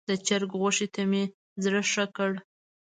[0.09, 1.23] د چرګ غوښې ته مې
[1.63, 2.31] زړه ښه کړ.